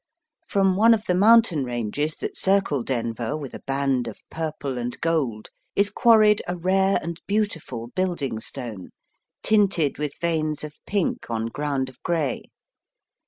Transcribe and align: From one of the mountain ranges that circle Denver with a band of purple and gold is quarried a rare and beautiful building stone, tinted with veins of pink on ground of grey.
From 0.47 0.75
one 0.75 0.95
of 0.95 1.05
the 1.05 1.13
mountain 1.13 1.63
ranges 1.63 2.15
that 2.15 2.35
circle 2.35 2.81
Denver 2.81 3.37
with 3.37 3.53
a 3.53 3.59
band 3.67 4.07
of 4.07 4.23
purple 4.31 4.79
and 4.79 4.99
gold 4.99 5.49
is 5.75 5.91
quarried 5.91 6.41
a 6.47 6.57
rare 6.57 6.97
and 7.03 7.21
beautiful 7.27 7.89
building 7.89 8.39
stone, 8.39 8.89
tinted 9.43 9.99
with 9.99 10.17
veins 10.19 10.63
of 10.63 10.73
pink 10.87 11.29
on 11.29 11.45
ground 11.49 11.87
of 11.87 12.01
grey. 12.01 12.45